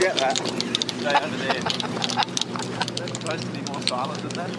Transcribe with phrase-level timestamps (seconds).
[0.00, 0.36] get that?
[0.98, 1.60] They over there.
[2.96, 4.50] They're supposed to be more silent than that.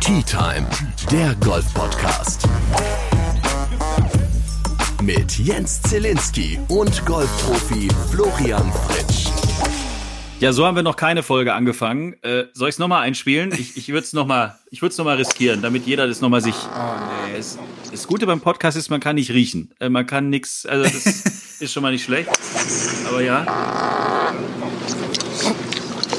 [0.00, 0.66] Tea Time,
[1.10, 2.46] der Golf-Podcast.
[5.02, 9.37] Mit Jens Zielinski und Golfprofi Florian Fritsch.
[10.40, 12.14] Ja, so haben wir noch keine Folge angefangen.
[12.22, 13.52] Äh, soll ich es nochmal einspielen?
[13.58, 16.54] Ich, ich würde es nochmal noch mal riskieren, damit jeder das nochmal sich.
[16.54, 16.94] Oh,
[17.26, 17.36] nee.
[17.36, 17.58] Das,
[17.90, 19.74] das Gute beim Podcast ist, man kann nicht riechen.
[19.80, 21.06] Äh, man kann nichts, also das
[21.60, 22.30] ist schon mal nicht schlecht.
[23.08, 23.44] Aber ja.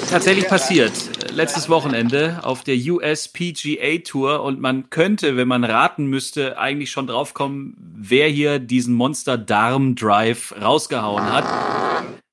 [0.10, 0.92] Tatsächlich passiert.
[1.32, 6.92] Letztes Wochenende auf der US PGA Tour und man könnte, wenn man raten müsste, eigentlich
[6.92, 11.46] schon draufkommen, wer hier diesen Monster Darm Drive rausgehauen hat.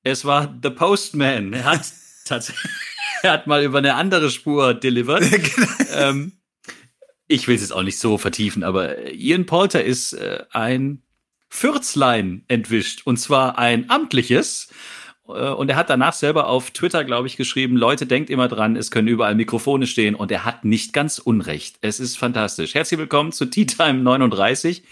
[0.07, 1.51] Es war The Postman.
[1.51, 1.81] Er hat
[2.25, 2.71] tatsächlich,
[3.23, 5.25] er hat mal über eine andere Spur delivered.
[5.95, 6.31] ähm,
[7.27, 11.03] ich will es jetzt auch nicht so vertiefen, aber Ian Polter ist äh, ein
[11.49, 14.69] Fürzlein entwischt und zwar ein amtliches.
[15.27, 18.77] Äh, Und er hat danach selber auf Twitter, glaube ich, geschrieben, Leute, denkt immer dran,
[18.77, 20.15] es können überall Mikrofone stehen.
[20.15, 21.79] Und er hat nicht ganz Unrecht.
[21.81, 22.75] Es ist fantastisch.
[22.75, 24.83] Herzlich willkommen zu Tea Time 39.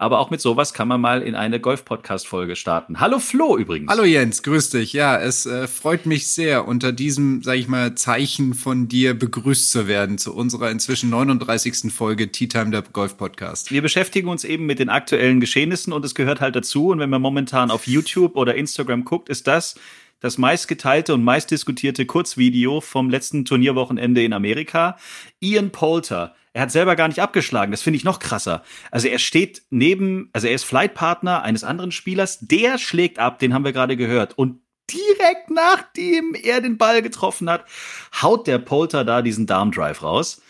[0.00, 3.00] Aber auch mit sowas kann man mal in eine Golf-Podcast-Folge starten.
[3.00, 3.90] Hallo Flo übrigens.
[3.90, 4.92] Hallo Jens, grüß dich.
[4.92, 9.72] Ja, es äh, freut mich sehr, unter diesem, sag ich mal, Zeichen von dir begrüßt
[9.72, 11.92] zu werden zu unserer inzwischen 39.
[11.92, 13.72] Folge Tea Time der Golf Podcast.
[13.72, 16.90] Wir beschäftigen uns eben mit den aktuellen Geschehnissen und es gehört halt dazu.
[16.90, 19.74] Und wenn man momentan auf YouTube oder Instagram guckt, ist das
[20.20, 24.96] das meistgeteilte und meistdiskutierte Kurzvideo vom letzten Turnierwochenende in Amerika.
[25.40, 26.34] Ian Poulter.
[26.52, 27.70] Er hat selber gar nicht abgeschlagen.
[27.70, 28.64] Das finde ich noch krasser.
[28.90, 32.40] Also er steht neben, also er ist Flightpartner eines anderen Spielers.
[32.40, 34.36] Der schlägt ab, den haben wir gerade gehört.
[34.36, 37.64] Und direkt nachdem er den Ball getroffen hat,
[38.20, 40.42] haut der Polter da diesen Darmdrive raus.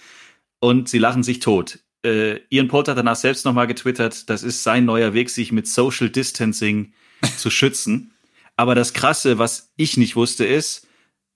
[0.60, 1.80] Und sie lachen sich tot.
[2.04, 5.66] Äh, Ian Polter hat danach selbst nochmal getwittert, das ist sein neuer Weg, sich mit
[5.66, 6.92] Social Distancing
[7.36, 8.12] zu schützen.
[8.58, 10.86] Aber das Krasse, was ich nicht wusste, ist,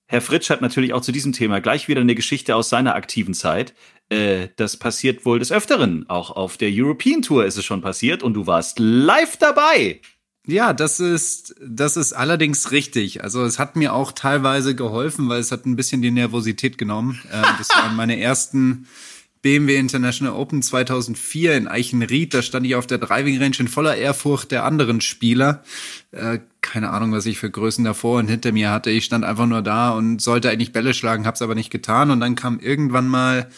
[0.06, 3.32] Herr Fritsch hat natürlich auch zu diesem Thema gleich wieder eine Geschichte aus seiner aktiven
[3.32, 3.74] Zeit.
[4.08, 6.04] Äh, das passiert wohl des Öfteren.
[6.10, 10.00] Auch auf der European Tour ist es schon passiert und du warst live dabei.
[10.48, 13.22] Ja, das ist, das ist allerdings richtig.
[13.22, 17.22] Also es hat mir auch teilweise geholfen, weil es hat ein bisschen die Nervosität genommen.
[17.30, 18.88] Äh, das waren meine ersten
[19.42, 22.34] BMW International Open 2004 in Eichenried.
[22.34, 25.62] Da stand ich auf der Driving Range in voller Ehrfurcht der anderen Spieler.
[26.10, 28.90] Äh, keine Ahnung, was ich für Größen davor und hinter mir hatte.
[28.90, 32.10] Ich stand einfach nur da und sollte eigentlich Bälle schlagen, hab's aber nicht getan.
[32.10, 33.50] Und dann kam irgendwann mal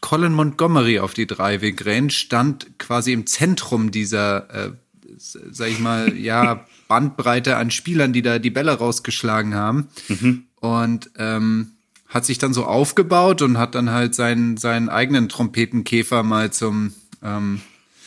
[0.00, 4.72] Colin Montgomery auf die Driving Range, stand quasi im Zentrum dieser, äh,
[5.16, 9.88] sag ich mal, ja, Bandbreite an Spielern, die da die Bälle rausgeschlagen haben.
[10.08, 10.44] Mhm.
[10.60, 11.72] Und ähm,
[12.06, 16.92] hat sich dann so aufgebaut und hat dann halt seinen, seinen eigenen Trompetenkäfer mal zum,
[17.22, 17.62] ähm,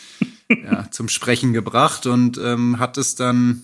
[0.49, 3.63] ja, zum Sprechen gebracht und ähm, hat es dann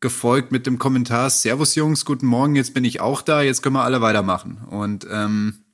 [0.00, 3.76] gefolgt mit dem Kommentar, Servus Jungs, guten Morgen, jetzt bin ich auch da, jetzt können
[3.76, 4.58] wir alle weitermachen.
[4.70, 5.64] Und ähm,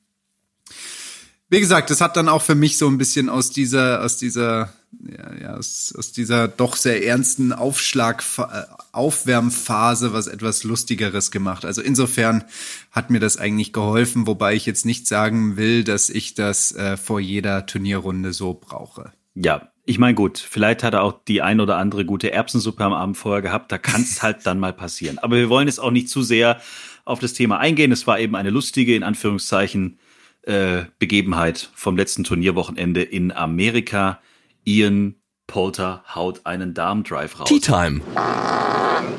[1.49, 4.73] wie gesagt, das hat dann auch für mich so ein bisschen aus dieser, aus dieser,
[5.07, 11.65] ja, ja aus, aus dieser doch sehr ernsten Aufschlag, äh, Aufwärmphase was etwas Lustigeres gemacht.
[11.65, 12.43] Also insofern
[12.91, 16.97] hat mir das eigentlich geholfen, wobei ich jetzt nicht sagen will, dass ich das äh,
[16.97, 19.11] vor jeder Turnierrunde so brauche.
[19.35, 22.93] Ja, ich meine, gut, vielleicht hat er auch die ein oder andere gute Erbsensuppe am
[22.93, 23.71] Abend vorher gehabt.
[23.71, 25.17] Da kann es halt dann mal passieren.
[25.19, 26.61] Aber wir wollen jetzt auch nicht zu sehr
[27.05, 27.91] auf das Thema eingehen.
[27.91, 29.99] Es war eben eine lustige, in Anführungszeichen,
[30.43, 34.21] äh, Begebenheit vom letzten Turnierwochenende in Amerika.
[34.65, 35.15] Ian
[35.47, 37.49] Polter haut einen Darmdrive raus.
[37.49, 38.01] Tea Time,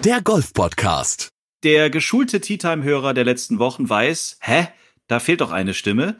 [0.04, 1.28] der Golf-Podcast.
[1.62, 4.68] Der geschulte Tea Time-Hörer der letzten Wochen weiß, hä,
[5.06, 6.18] da fehlt doch eine Stimme.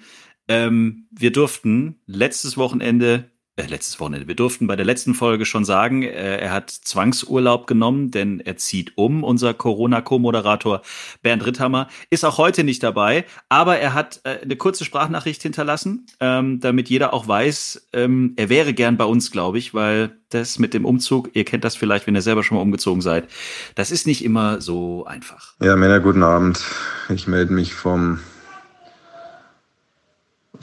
[0.49, 4.27] Ähm, wir durften letztes Wochenende äh, letztes Wochenende.
[4.27, 8.57] Wir durften bei der letzten Folge schon sagen, äh, er hat Zwangsurlaub genommen, denn er
[8.57, 9.23] zieht um.
[9.23, 10.83] Unser Corona-Co-Moderator
[11.23, 16.07] Bernd Ritthammer ist auch heute nicht dabei, aber er hat äh, eine kurze Sprachnachricht hinterlassen,
[16.19, 20.59] ähm, damit jeder auch weiß, ähm, er wäre gern bei uns, glaube ich, weil das
[20.59, 23.29] mit dem Umzug, ihr kennt das vielleicht, wenn ihr selber schon mal umgezogen seid,
[23.77, 25.55] das ist nicht immer so einfach.
[25.61, 26.61] Ja, Männer, guten Abend.
[27.09, 28.19] Ich melde mich vom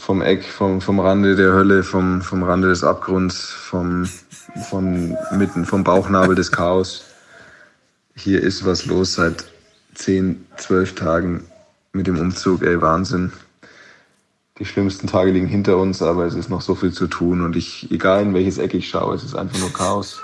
[0.01, 4.09] vom Eck, vom, vom Rande der Hölle, vom, vom Rande des Abgrunds, vom,
[4.69, 7.05] vom mitten, vom Bauchnabel des Chaos.
[8.15, 9.45] Hier ist was los seit
[9.93, 11.45] zehn, zwölf Tagen
[11.93, 13.31] mit dem Umzug, ey, Wahnsinn.
[14.57, 17.55] Die schlimmsten Tage liegen hinter uns, aber es ist noch so viel zu tun und
[17.55, 20.19] ich, egal in welches Eck ich schaue, es ist einfach nur Chaos.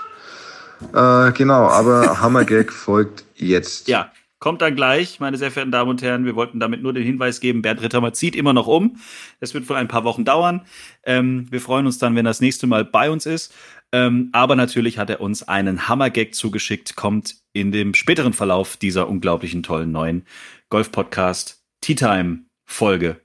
[0.91, 3.87] Äh, genau, aber Hammergag folgt jetzt.
[3.87, 6.25] Ja, kommt dann gleich, meine sehr verehrten Damen und Herren.
[6.25, 8.97] Wir wollten damit nur den Hinweis geben, Bernd Rittermann zieht immer noch um.
[9.39, 10.65] Es wird wohl ein paar Wochen dauern.
[11.03, 13.53] Ähm, wir freuen uns dann, wenn er das nächste Mal bei uns ist.
[13.91, 19.07] Ähm, aber natürlich hat er uns einen Hammergag zugeschickt, kommt in dem späteren Verlauf dieser
[19.07, 20.25] unglaublichen tollen neuen
[20.69, 23.21] Golf-Podcast Tea Time Folge.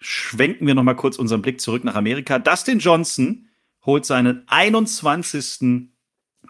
[0.00, 2.38] Schwenken wir nochmal kurz unseren Blick zurück nach Amerika.
[2.38, 3.48] Dustin Johnson
[3.84, 5.88] holt seinen 21.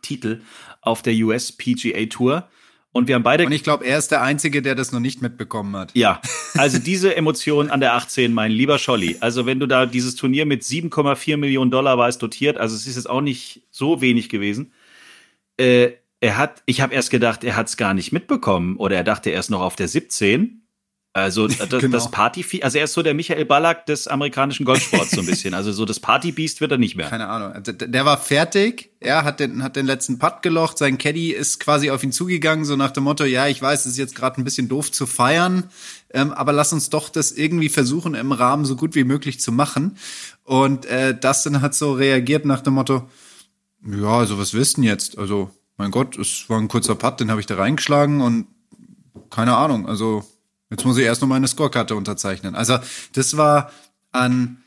[0.01, 0.41] Titel
[0.81, 2.49] auf der US PGA Tour.
[2.93, 3.47] Und wir haben beide.
[3.47, 5.93] Und ich glaube, er ist der Einzige, der das noch nicht mitbekommen hat.
[5.95, 6.21] Ja,
[6.55, 9.17] also diese Emotion an der 18, mein lieber Scholli.
[9.21, 12.87] Also wenn du da dieses Turnier mit 7,4 Millionen Dollar war es dotiert, also es
[12.87, 14.73] ist jetzt auch nicht so wenig gewesen.
[15.57, 19.05] Äh, er hat, ich habe erst gedacht, er hat es gar nicht mitbekommen oder er
[19.05, 20.62] dachte erst noch auf der 17.
[21.15, 21.89] Also das, Genau.
[21.89, 25.53] das Party, also er ist so der Michael Ballack des amerikanischen Golfsports so ein bisschen.
[25.53, 27.09] Also so das Partybeast wird er nicht mehr.
[27.09, 27.53] Keine Ahnung.
[27.53, 31.33] Also, Der der war fertig, er hat den, hat den letzten Putt gelocht, sein Caddy
[31.33, 34.15] ist quasi auf ihn zugegangen, so nach dem Motto, ja, ich weiß, es ist jetzt
[34.15, 35.65] gerade ein bisschen doof zu feiern,
[36.15, 39.53] ähm, aber lass uns doch das irgendwie versuchen, im Rahmen so gut wie möglich zu
[39.53, 39.99] machen.
[40.45, 43.09] Und äh, Dustin hat so reagiert nach dem Motto,
[43.85, 45.19] ja, also was denn jetzt?
[45.19, 48.47] Also, mein Gott, es war ein kurzer Putt, den habe ich da reingeschlagen und
[49.31, 50.25] keine Ahnung, also
[50.73, 52.55] jetzt muss ich erst noch meine Scorekarte unterzeichnen.
[52.55, 52.79] Also,
[53.13, 53.71] das war
[54.11, 54.63] an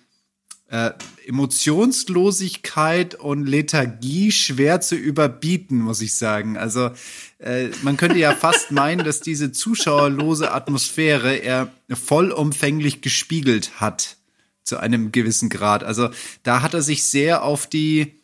[0.68, 0.92] äh,
[1.28, 6.58] Emotionslosigkeit und Lethargie schwer zu überbieten, muss ich sagen.
[6.58, 6.92] Also
[7.40, 14.18] äh, man könnte ja fast meinen, dass diese zuschauerlose Atmosphäre er vollumfänglich gespiegelt hat
[14.64, 15.84] zu einem gewissen Grad.
[15.84, 16.10] Also
[16.44, 18.15] da hat er sich sehr auf die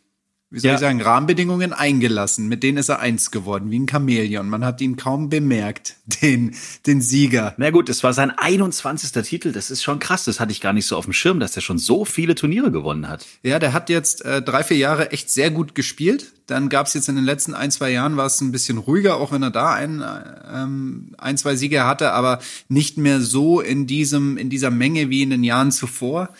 [0.52, 0.74] wie soll Ja.
[0.74, 2.46] ich sagen, Rahmenbedingungen eingelassen.
[2.46, 4.48] Mit denen ist er eins geworden, wie ein Chamäleon.
[4.48, 6.54] Man hat ihn kaum bemerkt, den,
[6.86, 7.54] den Sieger.
[7.56, 9.10] Na gut, es war sein 21.
[9.22, 9.52] Titel.
[9.52, 10.24] Das ist schon krass.
[10.24, 12.70] Das hatte ich gar nicht so auf dem Schirm, dass er schon so viele Turniere
[12.70, 13.26] gewonnen hat.
[13.42, 16.32] Ja, der hat jetzt äh, drei, vier Jahre echt sehr gut gespielt.
[16.46, 19.32] Dann gab's jetzt in den letzten ein, zwei Jahren war es ein bisschen ruhiger, auch
[19.32, 20.04] wenn er da ein,
[20.52, 25.22] ähm, ein zwei Siege hatte, aber nicht mehr so in diesem, in dieser Menge wie
[25.22, 26.30] in den Jahren zuvor.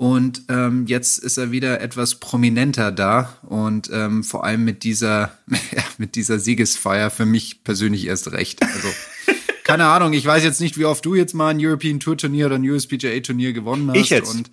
[0.00, 5.36] Und ähm, jetzt ist er wieder etwas prominenter da und ähm, vor allem mit dieser,
[5.98, 8.62] mit dieser Siegesfeier für mich persönlich erst recht.
[8.62, 8.88] Also
[9.64, 12.46] keine Ahnung, ich weiß jetzt nicht, wie oft du jetzt mal ein European Tour Turnier
[12.46, 13.98] oder ein USPGA Turnier gewonnen hast.
[13.98, 14.34] Ich jetzt.
[14.34, 14.50] Und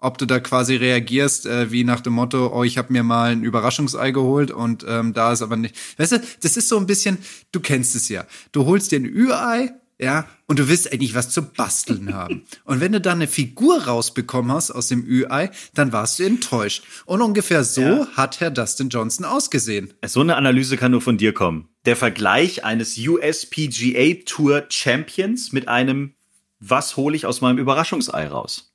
[0.00, 3.32] ob du da quasi reagierst, äh, wie nach dem Motto, oh, ich habe mir mal
[3.32, 5.74] ein Überraschungsei geholt und ähm, da ist aber nicht.
[5.96, 7.16] Weißt du, das ist so ein bisschen,
[7.52, 8.26] du kennst es ja.
[8.52, 9.72] Du holst dir ein Ü-Ei,
[10.04, 12.44] ja, und du willst eigentlich was zu basteln haben.
[12.64, 16.84] Und wenn du dann eine Figur rausbekommen hast aus dem Ü-Ei, dann warst du enttäuscht.
[17.06, 18.08] Und ungefähr so Ja.
[18.14, 19.92] hat Herr Dustin Johnson ausgesehen.
[20.06, 21.68] So eine Analyse kann nur von dir kommen.
[21.86, 26.14] Der Vergleich eines USPGA Tour Champions mit einem,
[26.60, 28.70] was hole ich aus meinem Überraschungsei raus?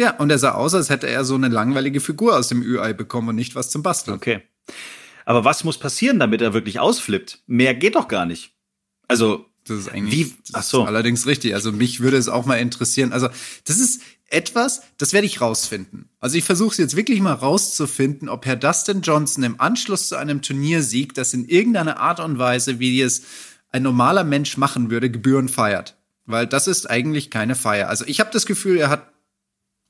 [0.00, 2.92] Ja, und er sah aus, als hätte er so eine langweilige Figur aus dem Ü-Ei
[2.92, 4.16] bekommen und nicht was zum Basteln.
[4.16, 4.42] Okay.
[5.24, 7.40] Aber was muss passieren, damit er wirklich ausflippt?
[7.46, 8.52] Mehr geht doch gar nicht.
[9.08, 10.34] Also, Das ist eigentlich Wie?
[10.52, 10.82] das Ach so.
[10.82, 11.54] ist allerdings richtig.
[11.54, 13.12] Also mich würde es auch mal interessieren.
[13.12, 13.28] Also
[13.64, 16.08] das ist etwas, das werde ich rausfinden.
[16.20, 20.16] Also ich versuche es jetzt wirklich mal rauszufinden, ob Herr Dustin Johnson im Anschluss zu
[20.16, 23.22] einem Turniersieg, das in irgendeiner Art und Weise, wie es
[23.70, 25.96] ein normaler Mensch machen würde, Gebühren feiert.
[26.24, 27.88] Weil das ist eigentlich keine Feier.
[27.88, 29.12] Also ich habe das Gefühl, er hat,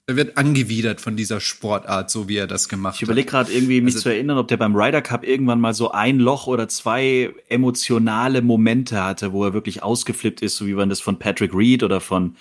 [0.08, 3.80] er wird angewidert von dieser Sportart, so wie er das gemacht ich überlege gerade irgendwie,
[3.80, 6.68] mich Also- zu erinnern, ob der beim Ryder Cup irgendwann mal so ein Loch oder
[6.68, 11.52] zwei emotionale Momente hatte, wo er wirklich ausgeflippt ist, so wie man das von Patrick
[11.54, 12.36] Reed oder von,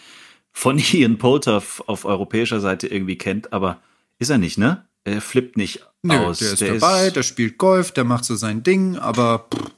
[0.52, 3.52] von Ian Poulter auf europäischer Seite irgendwie kennt.
[3.52, 3.80] Aber
[4.19, 4.86] ist er nicht, ne?
[5.04, 6.40] Er flippt nicht Nö, aus.
[6.40, 9.72] der ist dabei, der spielt Golf, der macht so sein Ding, aber pff,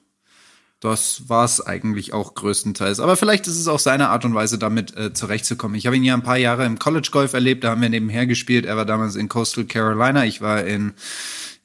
[0.79, 2.99] das war's eigentlich auch größtenteils.
[2.99, 5.75] Aber vielleicht ist es auch seine Art und Weise, damit äh, zurechtzukommen.
[5.75, 8.27] Ich habe ihn ja ein paar Jahre im College Golf erlebt, da haben wir nebenher
[8.27, 8.65] gespielt.
[8.65, 10.93] Er war damals in Coastal Carolina, ich war in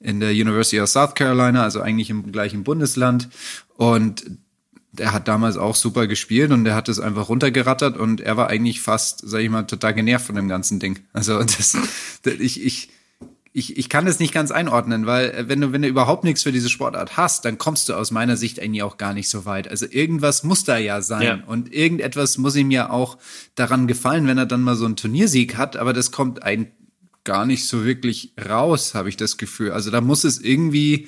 [0.03, 3.29] in der University of South Carolina, also eigentlich im gleichen Bundesland
[3.77, 4.25] und
[4.93, 8.49] der hat damals auch super gespielt und der hat es einfach runtergerattert und er war
[8.49, 10.99] eigentlich fast, sag ich mal, total genervt von dem ganzen Ding.
[11.15, 11.77] Also das,
[12.23, 12.91] das ich, ich,
[13.55, 16.43] ich, ich kann das nicht ganz einordnen, weil äh, wenn du, wenn du überhaupt nichts
[16.43, 19.45] für diese Sportart hast, dann kommst du aus meiner Sicht eigentlich auch gar nicht so
[19.45, 19.69] weit.
[19.69, 21.39] Also irgendwas muss da ja sein Ja.
[21.47, 23.19] und irgendetwas muss ihm ja auch
[23.55, 26.69] daran gefallen, wenn er dann mal so einen Turniersieg hat, aber das kommt ein
[27.25, 29.71] gar nicht so wirklich raus, habe ich das Gefühl.
[29.71, 31.07] Also da muss es irgendwie,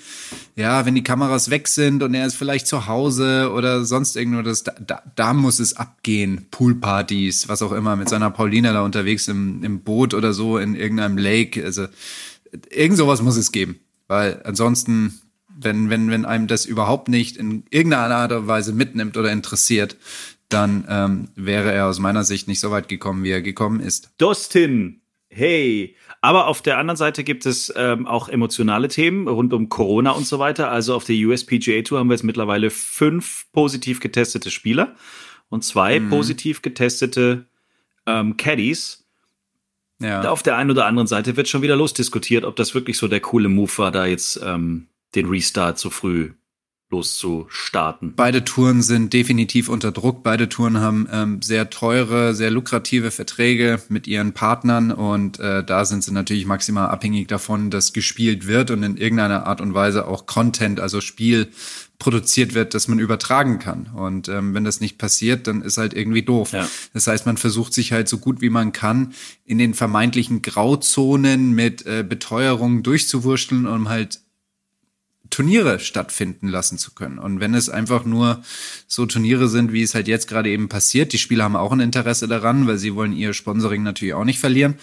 [0.54, 4.42] ja, wenn die Kameras weg sind und er ist vielleicht zu Hause oder sonst irgendwo,
[4.42, 6.46] das, da, da, da muss es abgehen.
[6.52, 10.76] Poolpartys, was auch immer, mit seiner Paulina da unterwegs im, im Boot oder so in
[10.76, 11.64] irgendeinem Lake.
[11.64, 11.86] Also
[12.70, 13.78] irgend sowas muss es geben.
[14.08, 19.16] Weil ansonsten, wenn, wenn, wenn einem das überhaupt nicht in irgendeiner Art und Weise mitnimmt
[19.16, 19.96] oder interessiert,
[20.48, 24.10] dann ähm, wäre er aus meiner Sicht nicht so weit gekommen, wie er gekommen ist.
[24.18, 25.00] Dustin
[25.36, 30.12] Hey, aber auf der anderen Seite gibt es ähm, auch emotionale Themen rund um Corona
[30.12, 30.70] und so weiter.
[30.70, 34.94] Also auf der USPGA Tour haben wir jetzt mittlerweile fünf positiv getestete Spieler
[35.48, 36.08] und zwei Mhm.
[36.10, 37.46] positiv getestete
[38.06, 39.03] ähm, Caddies.
[40.04, 40.28] Ja.
[40.28, 43.20] Auf der einen oder anderen Seite wird schon wieder losdiskutiert, ob das wirklich so der
[43.20, 46.32] coole Move war, da jetzt ähm, den Restart so früh
[46.90, 48.14] loszustarten.
[48.14, 50.22] Beide Touren sind definitiv unter Druck.
[50.22, 55.84] Beide Touren haben ähm, sehr teure, sehr lukrative Verträge mit ihren Partnern und äh, da
[55.86, 60.06] sind sie natürlich maximal abhängig davon, dass gespielt wird und in irgendeiner Art und Weise
[60.06, 61.48] auch Content, also Spiel
[61.98, 63.86] produziert wird, das man übertragen kann.
[63.94, 66.52] Und ähm, wenn das nicht passiert, dann ist halt irgendwie doof.
[66.52, 66.68] Ja.
[66.92, 71.52] Das heißt, man versucht sich halt so gut wie man kann in den vermeintlichen Grauzonen
[71.52, 74.20] mit äh, Beteuerungen durchzuwurschteln, um halt
[75.34, 77.18] Turniere stattfinden lassen zu können.
[77.18, 78.44] Und wenn es einfach nur
[78.86, 81.80] so Turniere sind, wie es halt jetzt gerade eben passiert, die Spieler haben auch ein
[81.80, 84.76] Interesse daran, weil sie wollen ihr Sponsoring natürlich auch nicht verlieren.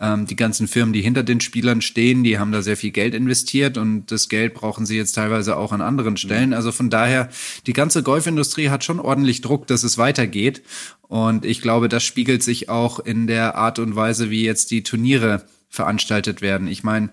[0.00, 3.12] Ähm, die ganzen Firmen, die hinter den Spielern stehen, die haben da sehr viel Geld
[3.14, 6.54] investiert und das Geld brauchen sie jetzt teilweise auch an anderen Stellen.
[6.54, 7.28] Also von daher,
[7.66, 10.62] die ganze Golfindustrie hat schon ordentlich Druck, dass es weitergeht.
[11.02, 14.82] Und ich glaube, das spiegelt sich auch in der Art und Weise, wie jetzt die
[14.82, 16.66] Turniere veranstaltet werden.
[16.66, 17.10] Ich meine,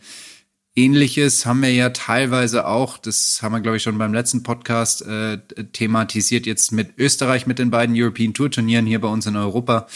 [0.77, 5.03] Ähnliches haben wir ja teilweise auch, das haben wir, glaube ich, schon beim letzten Podcast
[5.03, 5.37] äh,
[5.71, 9.87] thematisiert, jetzt mit Österreich, mit den beiden European Tour Turnieren hier bei uns in Europa.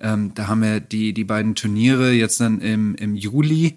[0.00, 3.76] Ähm, da haben wir die, die beiden Turniere jetzt dann im, im Juli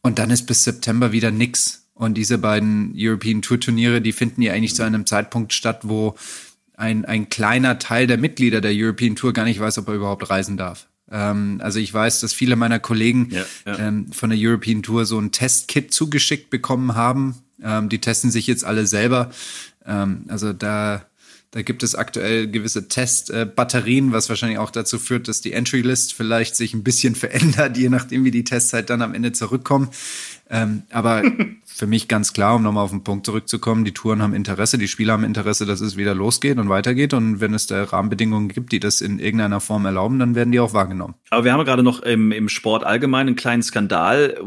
[0.00, 1.86] und dann ist bis September wieder nix.
[1.92, 6.14] Und diese beiden European Tour Turniere, die finden ja eigentlich zu einem Zeitpunkt statt, wo
[6.78, 10.30] ein, ein kleiner Teil der Mitglieder der European Tour gar nicht weiß, ob er überhaupt
[10.30, 10.88] reisen darf.
[11.10, 13.78] Ähm, also ich weiß, dass viele meiner Kollegen Ja, ja.
[13.78, 17.36] Ähm, von der European Tour so ein Testkit zugeschickt bekommen haben.
[17.62, 19.30] Ähm, die testen sich jetzt alle selber.
[19.82, 21.06] Also da,
[21.52, 26.12] da gibt es aktuell gewisse Testbatterien, was wahrscheinlich auch dazu führt, dass die Entry List
[26.12, 29.88] vielleicht sich ein bisschen verändert, je nachdem, wie die Tests halt dann am Ende zurückkommen.
[30.90, 31.22] Aber
[31.80, 34.86] für mich ganz klar, um nochmal auf den Punkt zurückzukommen, die Touren haben Interesse, die
[34.86, 37.14] Spieler haben Interesse, dass es wieder losgeht und weitergeht.
[37.14, 40.60] Und wenn es da Rahmenbedingungen gibt, die das in irgendeiner Form erlauben, dann werden die
[40.60, 41.14] auch wahrgenommen.
[41.30, 44.38] Aber wir haben gerade noch im, im Sport allgemein einen kleinen Skandal.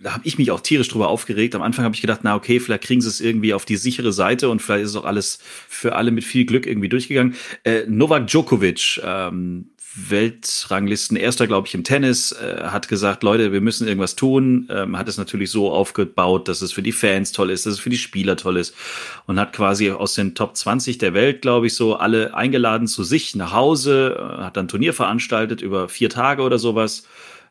[0.00, 1.56] Da habe ich mich auch tierisch drüber aufgeregt.
[1.56, 4.12] Am Anfang habe ich gedacht, na okay, vielleicht kriegen sie es irgendwie auf die sichere
[4.12, 7.34] Seite und vielleicht ist auch alles für alle mit viel Glück irgendwie durchgegangen.
[7.64, 11.16] Äh, Novak Djokovic, ähm, Weltranglisten.
[11.16, 14.68] Erster, glaube ich, im Tennis, äh, hat gesagt, Leute, wir müssen irgendwas tun.
[14.70, 17.80] Ähm, hat es natürlich so aufgebaut, dass es für die Fans toll ist, dass es
[17.80, 18.74] für die Spieler toll ist.
[19.26, 23.02] Und hat quasi aus den Top 20 der Welt, glaube ich, so alle eingeladen zu
[23.02, 27.04] sich nach Hause, äh, hat dann Turnier veranstaltet über vier Tage oder sowas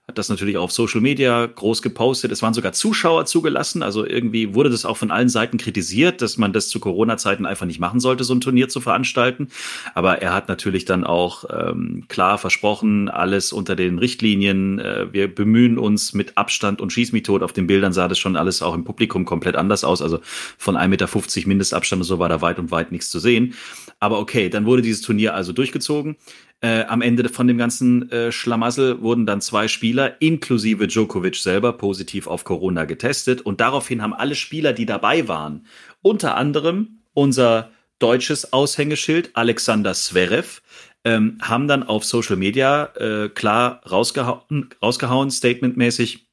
[0.09, 2.31] hat das natürlich auf Social Media groß gepostet.
[2.31, 3.83] Es waren sogar Zuschauer zugelassen.
[3.83, 7.67] Also irgendwie wurde das auch von allen Seiten kritisiert, dass man das zu Corona-Zeiten einfach
[7.67, 9.49] nicht machen sollte, so ein Turnier zu veranstalten.
[9.93, 14.79] Aber er hat natürlich dann auch ähm, klar versprochen, alles unter den Richtlinien.
[14.79, 17.43] Äh, wir bemühen uns mit Abstand und schieß mich tot.
[17.43, 20.01] Auf den Bildern sah das schon alles auch im Publikum komplett anders aus.
[20.01, 20.21] Also
[20.57, 23.53] von 1,50 Meter Mindestabstand und so war da weit und weit nichts zu sehen.
[23.99, 26.15] Aber okay, dann wurde dieses Turnier also durchgezogen.
[26.61, 31.73] Äh, am Ende von dem ganzen äh, Schlamassel wurden dann zwei Spieler, inklusive Djokovic selber,
[31.73, 33.41] positiv auf Corona getestet.
[33.41, 35.65] Und daraufhin haben alle Spieler, die dabei waren,
[36.01, 40.61] unter anderem unser deutsches Aushängeschild Alexander Zverev,
[41.05, 46.28] ähm, haben dann auf Social Media äh, klar rausgehauen, rausgehauen statementmäßig,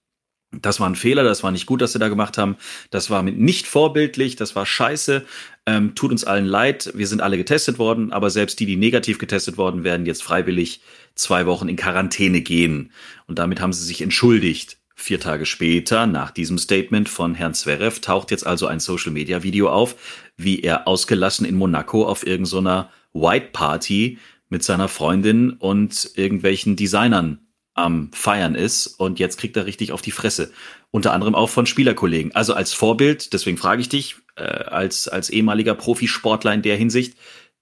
[0.63, 2.57] das war ein Fehler, das war nicht gut, was sie da gemacht haben.
[2.91, 5.25] Das war nicht vorbildlich, das war scheiße.
[5.67, 6.93] Ähm, tut uns allen leid.
[6.95, 10.81] Wir sind alle getestet worden, aber selbst die, die negativ getestet worden, werden jetzt freiwillig
[11.15, 12.93] zwei Wochen in Quarantäne gehen.
[13.27, 14.79] Und damit haben sie sich entschuldigt.
[14.95, 19.97] Vier Tage später, nach diesem Statement von Herrn Zverev, taucht jetzt also ein Social-Media-Video auf,
[20.39, 27.46] wie er ausgelassen in Monaco auf irgendeiner White Party mit seiner Freundin und irgendwelchen Designern
[27.77, 30.51] am Feiern ist und jetzt kriegt er richtig auf die Fresse.
[30.91, 32.35] Unter anderem auch von Spielerkollegen.
[32.35, 37.17] Also als Vorbild, deswegen frage ich dich, äh, als, als ehemaliger Profisportler in der Hinsicht,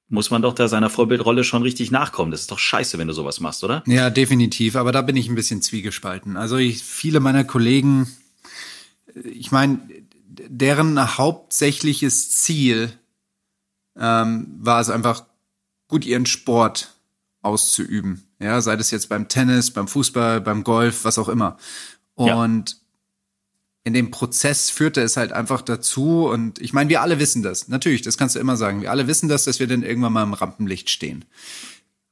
[0.09, 2.31] muss man doch da seiner Vorbildrolle schon richtig nachkommen.
[2.31, 3.83] Das ist doch scheiße, wenn du sowas machst, oder?
[3.87, 4.77] Ja, definitiv.
[4.77, 6.37] Aber da bin ich ein bisschen zwiegespalten.
[6.37, 8.07] Also ich, viele meiner Kollegen,
[9.15, 9.81] ich meine,
[10.29, 12.93] deren hauptsächliches Ziel
[13.99, 15.25] ähm, war es einfach,
[15.89, 16.95] gut ihren Sport
[17.43, 18.24] auszuüben.
[18.41, 21.57] Ja, sei das jetzt beim Tennis, beim Fußball, beim Golf, was auch immer.
[22.15, 22.77] Und ja.
[23.85, 27.69] in dem Prozess führte es halt einfach dazu, und ich meine, wir alle wissen das.
[27.69, 28.83] Natürlich, das kannst du immer sagen.
[28.83, 31.25] Wir alle wissen das, dass wir dann irgendwann mal im Rampenlicht stehen.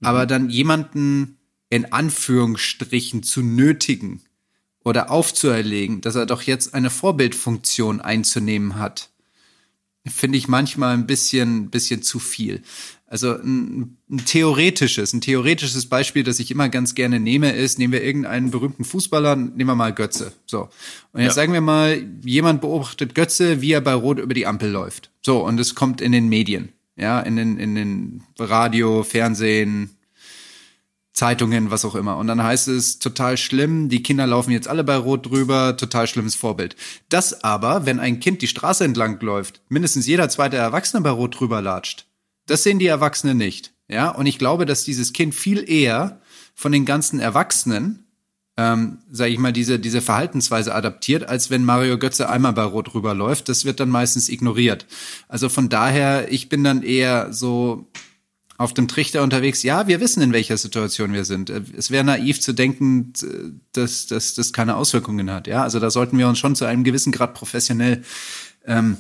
[0.01, 0.07] Mhm.
[0.07, 1.39] Aber dann jemanden
[1.69, 4.21] in Anführungsstrichen zu nötigen
[4.85, 9.12] oder aufzuerlegen, dass er doch jetzt eine Vorbildfunktion einzunehmen hat,
[10.07, 12.63] finde ich manchmal ein bisschen, bisschen zu viel.
[13.07, 17.93] Also ein, ein, theoretisches, ein theoretisches Beispiel, das ich immer ganz gerne nehme, ist, nehmen
[17.93, 20.33] wir irgendeinen berühmten Fußballer, nehmen wir mal Götze.
[20.47, 20.71] So.
[21.13, 21.43] Und jetzt ja.
[21.43, 25.11] sagen wir mal, jemand beobachtet Götze, wie er bei Rot über die Ampel läuft.
[25.21, 26.71] So, und es kommt in den Medien.
[26.97, 29.91] Ja, in den, in den Radio, Fernsehen,
[31.13, 32.17] Zeitungen, was auch immer.
[32.17, 36.07] Und dann heißt es, total schlimm, die Kinder laufen jetzt alle bei Rot drüber, total
[36.07, 36.75] schlimmes Vorbild.
[37.11, 41.39] Das aber, wenn ein Kind die Straße entlang läuft, mindestens jeder zweite Erwachsene bei Rot
[41.39, 42.07] drüber latscht,
[42.47, 43.73] das sehen die Erwachsenen nicht.
[43.89, 46.21] Ja, und ich glaube, dass dieses Kind viel eher
[46.55, 48.07] von den ganzen Erwachsenen,
[48.57, 52.95] ähm, sage ich mal, diese, diese Verhaltensweise adaptiert, als wenn Mario Götze einmal bei Rot
[52.95, 53.51] rüberläuft.
[53.51, 54.87] Das wird dann meistens ignoriert.
[55.29, 57.91] Also von daher, ich bin dann eher so
[58.63, 59.63] auf dem Trichter unterwegs.
[59.63, 61.51] Ja, wir wissen, in welcher Situation wir sind.
[61.51, 63.13] Es wäre naiv zu denken,
[63.73, 65.47] dass das keine Auswirkungen hat.
[65.49, 68.05] Ja, also da sollten wir uns schon zu einem gewissen Grad professionell
[68.65, 68.99] ähm,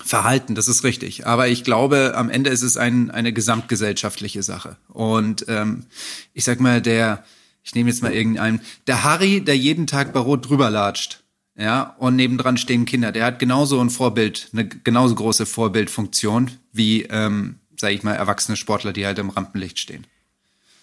[0.00, 1.26] Verhalten, das ist richtig.
[1.26, 4.76] Aber ich glaube, am Ende ist es ein, eine gesamtgesellschaftliche Sache.
[4.88, 5.84] Und ähm,
[6.32, 7.24] ich sag mal, der,
[7.62, 11.22] ich nehme jetzt mal irgendeinen, der Harry, der jeden Tag bei Rot drüber latscht,
[11.56, 17.02] ja, und nebendran stehen Kinder, der hat genauso ein Vorbild, eine genauso große Vorbildfunktion wie,
[17.02, 20.06] ähm, sage ich mal, erwachsene Sportler, die halt im Rampenlicht stehen.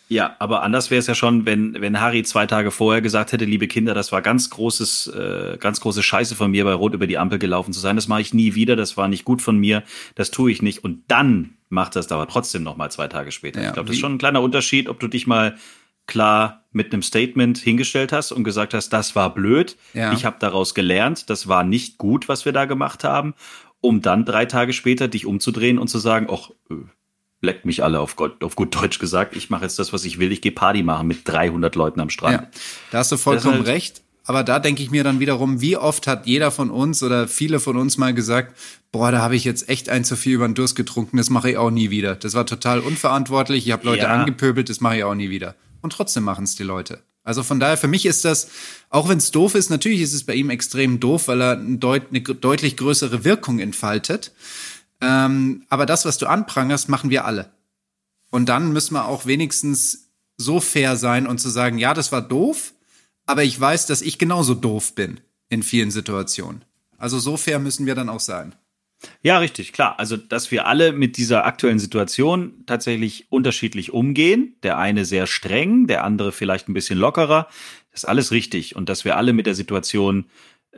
[0.10, 3.46] Ja, aber anders wäre es ja schon, wenn, wenn Harry zwei Tage vorher gesagt hätte,
[3.46, 7.06] liebe Kinder, das war ganz großes, äh, ganz große Scheiße von mir, bei Rot über
[7.06, 7.96] die Ampel gelaufen zu sein.
[7.96, 9.84] Das mache ich nie wieder, das war nicht gut von mir,
[10.16, 10.84] das tue ich nicht.
[10.84, 13.62] Und dann macht das aber trotzdem noch mal zwei Tage später.
[13.62, 15.56] Ja, ich glaube, das ist schon ein kleiner Unterschied, ob du dich mal
[16.08, 20.12] klar mit einem Statement hingestellt hast und gesagt hast, das war blöd, ja.
[20.12, 23.36] ich habe daraus gelernt, das war nicht gut, was wir da gemacht haben,
[23.82, 26.76] um dann drei Tage später dich umzudrehen und zu sagen, ach, äh,
[27.42, 29.36] leckt mich alle auf, Gott, auf gut Deutsch gesagt.
[29.36, 30.32] Ich mache jetzt das, was ich will.
[30.32, 32.42] Ich gehe Party machen mit 300 Leuten am Strand.
[32.42, 32.48] Ja,
[32.92, 34.04] da hast du vollkommen halt recht.
[34.26, 37.60] Aber da denke ich mir dann wiederum, wie oft hat jeder von uns oder viele
[37.60, 38.56] von uns mal gesagt,
[38.92, 41.50] boah, da habe ich jetzt echt ein zu viel über den Durst getrunken, das mache
[41.50, 42.16] ich auch nie wieder.
[42.16, 44.14] Das war total unverantwortlich, ich habe Leute ja.
[44.14, 45.56] angepöbelt, das mache ich auch nie wieder.
[45.82, 47.02] Und trotzdem machen es die Leute.
[47.30, 48.48] Also von daher, für mich ist das,
[48.90, 51.78] auch wenn es doof ist, natürlich ist es bei ihm extrem doof, weil er eine,
[51.78, 54.32] deut eine deutlich größere Wirkung entfaltet.
[55.00, 57.52] Ähm, aber das, was du anprangerst, machen wir alle.
[58.32, 62.24] Und dann müssen wir auch wenigstens so fair sein und zu sagen, ja, das war
[62.24, 62.74] doof,
[63.28, 65.20] aber ich weiß, dass ich genauso doof bin
[65.50, 66.66] in vielen Situationen.
[66.98, 68.56] Also so fair müssen wir dann auch sein.
[69.22, 69.98] Ja, richtig, klar.
[69.98, 74.56] Also, dass wir alle mit dieser aktuellen Situation tatsächlich unterschiedlich umgehen.
[74.64, 77.48] Der eine sehr streng, der andere vielleicht ein bisschen lockerer.
[77.92, 78.76] Das ist alles richtig.
[78.76, 80.26] Und dass wir alle mit der Situation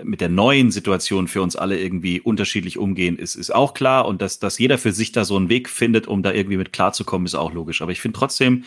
[0.04, 4.08] mit der neuen Situation für uns alle irgendwie unterschiedlich umgehen, ist, ist auch klar.
[4.08, 6.72] Und dass, dass jeder für sich da so einen Weg findet, um da irgendwie mit
[6.72, 7.82] klarzukommen, ist auch logisch.
[7.82, 8.64] Aber ich finde trotzdem,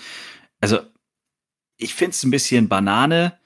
[0.61, 0.81] also
[1.79, 3.39] ich finde es ein bisschen Banane,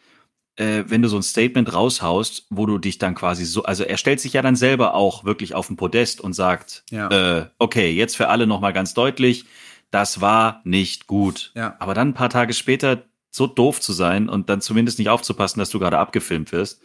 [0.58, 3.96] äh, wenn du so ein Statement raushaust, wo du dich dann quasi so, also er
[3.96, 7.08] stellt sich ja dann selber auch wirklich auf den Podest und sagt, ja.
[7.38, 9.44] äh, okay, jetzt für alle nochmal ganz deutlich,
[9.90, 11.52] das war nicht gut.
[11.54, 11.76] Ja.
[11.78, 15.58] Aber dann ein paar Tage später so doof zu sein und dann zumindest nicht aufzupassen,
[15.60, 16.82] dass du gerade abgefilmt wirst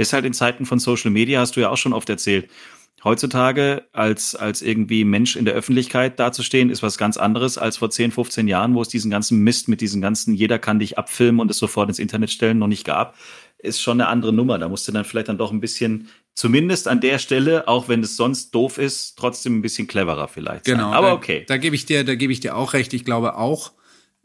[0.00, 2.50] ist halt in Zeiten von Social Media, hast du ja auch schon oft erzählt,
[3.04, 7.90] heutzutage als, als irgendwie Mensch in der Öffentlichkeit dazustehen, ist was ganz anderes als vor
[7.90, 11.40] 10, 15 Jahren, wo es diesen ganzen Mist mit diesen ganzen, jeder kann dich abfilmen
[11.40, 13.16] und es sofort ins Internet stellen, noch nicht gab.
[13.58, 14.58] Ist schon eine andere Nummer.
[14.58, 18.02] Da musst du dann vielleicht dann doch ein bisschen, zumindest an der Stelle, auch wenn
[18.02, 20.64] es sonst doof ist, trotzdem ein bisschen cleverer vielleicht.
[20.64, 20.90] Genau.
[20.90, 20.94] Sein.
[20.94, 21.44] Aber okay.
[21.46, 22.94] Da, da gebe ich dir, da gebe ich dir auch recht.
[22.94, 23.72] Ich glaube auch,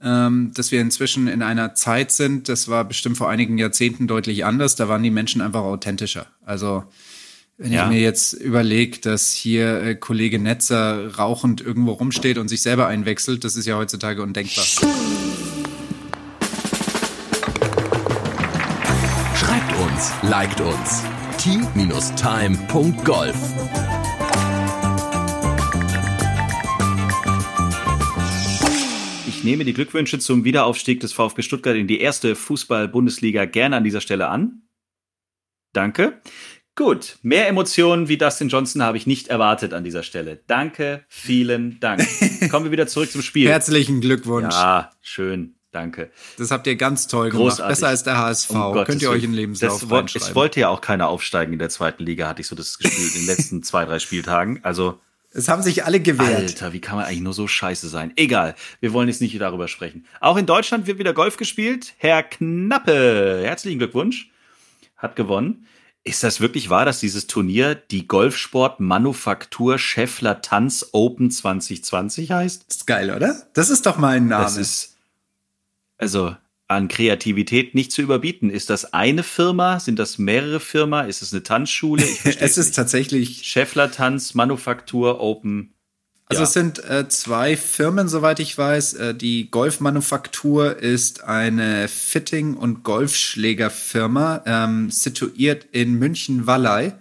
[0.01, 4.45] ähm, dass wir inzwischen in einer Zeit sind, das war bestimmt vor einigen Jahrzehnten deutlich
[4.45, 6.27] anders, da waren die Menschen einfach authentischer.
[6.45, 6.83] Also
[7.58, 7.84] wenn ja.
[7.84, 12.88] ich mir jetzt überlege, dass hier äh, Kollege Netzer rauchend irgendwo rumsteht und sich selber
[12.88, 14.65] einwechselt, das ist ja heutzutage undenkbar.
[19.36, 21.04] Schreibt uns, liked uns.
[21.38, 23.36] t-time.golf
[29.46, 34.02] nehme die Glückwünsche zum Wiederaufstieg des VfB Stuttgart in die erste Fußball-Bundesliga gerne an dieser
[34.02, 34.63] Stelle an.
[35.72, 36.22] Danke.
[36.77, 40.41] Gut, mehr Emotionen wie Dustin Johnson habe ich nicht erwartet an dieser Stelle.
[40.47, 42.05] Danke, vielen Dank.
[42.51, 43.47] Kommen wir wieder zurück zum Spiel.
[43.47, 44.53] Herzlichen Glückwunsch.
[44.53, 45.55] Ja, schön.
[45.71, 46.09] Danke.
[46.38, 47.43] Das habt ihr ganz toll gemacht.
[47.43, 47.69] Großartig.
[47.69, 48.49] Besser als der HSV.
[48.49, 50.29] Um Könnt ihr euch in Lebenslauf das, reinschreiben.
[50.29, 53.07] Es wollte ja auch keiner aufsteigen in der zweiten Liga, hatte ich so das Gefühl,
[53.07, 54.59] in den letzten zwei, drei Spieltagen.
[54.63, 54.99] Also
[55.31, 56.33] es haben sich alle gewehrt.
[56.33, 58.11] Alter, wie kann man eigentlich nur so scheiße sein?
[58.17, 60.05] Egal, wir wollen jetzt nicht darüber sprechen.
[60.19, 61.93] Auch in Deutschland wird wieder Golf gespielt.
[61.97, 64.29] Herr Knappe, herzlichen Glückwunsch,
[64.97, 65.67] hat gewonnen.
[66.08, 72.65] Ist das wirklich wahr, dass dieses Turnier die Golfsport Manufaktur Scheffler Tanz Open 2020 heißt?
[72.70, 73.41] ist geil, oder?
[73.54, 74.44] Das ist doch mal ein Name.
[74.44, 74.98] Das ist,
[75.98, 76.36] also,
[76.68, 78.52] an Kreativität nicht zu überbieten.
[78.52, 79.80] Ist das eine Firma?
[79.80, 81.08] Sind das mehrere Firmen?
[81.08, 82.04] Ist es eine Tanzschule?
[82.24, 82.76] Es ist nicht.
[82.76, 85.74] tatsächlich Scheffler Tanz, Manufaktur, Open.
[86.27, 86.47] Also Ja.
[86.47, 88.93] es sind äh, zwei Firmen, soweit ich weiß.
[88.95, 96.95] Äh, die Golfmanufaktur ist eine Fitting- und Golfschlägerfirma, ähm, situiert in München-Wallei.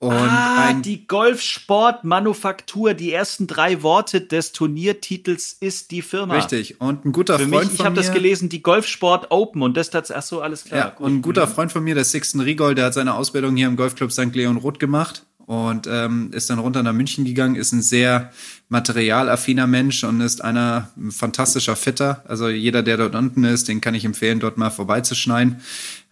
[0.00, 2.92] Und ah, ein, die Golfsportmanufaktur.
[2.92, 6.34] Die ersten drei Worte des Turniertitels ist die Firma.
[6.34, 6.80] richtig.
[6.80, 9.76] Und ein guter Für Freund mich, ich von habe das gelesen, die Golfsport Open und
[9.78, 10.78] das tats ach so, alles klar.
[10.78, 11.06] Ja, gut.
[11.06, 13.76] und ein guter Freund von mir, der Sixten Riegol, der hat seine Ausbildung hier im
[13.76, 14.34] Golfclub St.
[14.34, 18.32] Leon Roth gemacht und ähm, ist dann runter nach München gegangen, ist ein sehr
[18.68, 22.24] materialaffiner Mensch und ist einer ein fantastischer Fitter.
[22.26, 25.60] Also jeder, der dort unten ist, den kann ich empfehlen, dort mal vorbeizuschneiden.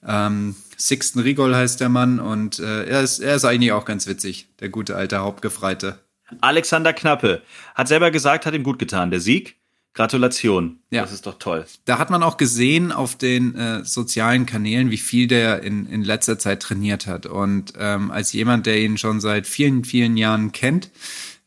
[0.07, 4.07] Ähm, Sixten Riegol heißt der Mann und äh, er, ist, er ist eigentlich auch ganz
[4.07, 5.99] witzig, der gute alte Hauptgefreite.
[6.41, 7.43] Alexander Knappe
[7.75, 9.57] hat selber gesagt, hat ihm gut getan, der Sieg.
[9.95, 10.79] Gratulation.
[10.91, 11.03] Ja.
[11.03, 11.67] Das ist doch toll.
[11.85, 16.03] Da hat man auch gesehen auf den äh, sozialen Kanälen, wie viel der in, in
[16.03, 17.27] letzter Zeit trainiert hat.
[17.27, 20.91] Und ähm, als jemand, der ihn schon seit vielen, vielen Jahren kennt,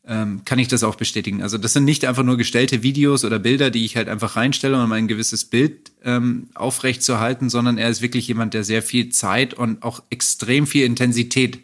[0.08, 1.42] ähm, kann ich das auch bestätigen.
[1.42, 4.82] Also das sind nicht einfach nur gestellte Videos oder Bilder, die ich halt einfach reinstelle,
[4.82, 8.84] um ein gewisses Bild ähm, aufrecht zu halten, sondern er ist wirklich jemand, der sehr
[8.84, 11.60] viel Zeit und auch extrem viel Intensität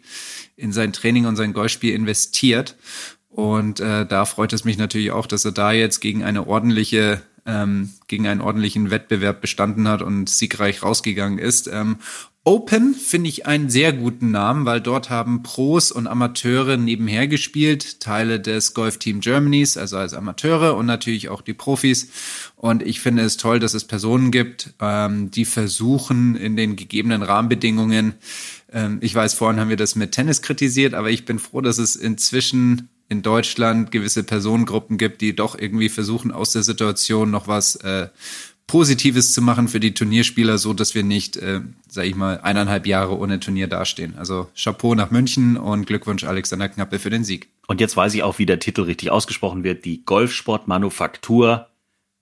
[0.56, 2.76] in sein Training und sein Golfspiel investiert.
[3.32, 7.22] Und äh, da freut es mich natürlich auch, dass er da jetzt gegen eine ordentliche,
[7.46, 11.66] ähm, gegen einen ordentlichen Wettbewerb bestanden hat und siegreich rausgegangen ist.
[11.66, 11.96] Ähm,
[12.44, 18.00] Open finde ich einen sehr guten Namen, weil dort haben Pros und Amateure nebenher gespielt,
[18.00, 22.10] Teile des Golf Team Germanys, also als Amateure und natürlich auch die Profis.
[22.56, 27.22] Und ich finde es toll, dass es Personen gibt, ähm, die versuchen in den gegebenen
[27.22, 28.14] Rahmenbedingungen
[28.72, 31.78] ähm, ich weiß, vorhin haben wir das mit Tennis kritisiert, aber ich bin froh, dass
[31.78, 37.46] es inzwischen in Deutschland gewisse Personengruppen gibt, die doch irgendwie versuchen, aus der Situation noch
[37.46, 38.08] was äh,
[38.66, 42.86] Positives zu machen für die Turnierspieler, so dass wir nicht, äh, sag ich mal, eineinhalb
[42.86, 44.14] Jahre ohne Turnier dastehen.
[44.16, 47.50] Also Chapeau nach München und Glückwunsch Alexander Knappe für den Sieg.
[47.66, 49.84] Und jetzt weiß ich auch, wie der Titel richtig ausgesprochen wird.
[49.84, 51.68] Die Golfsportmanufaktur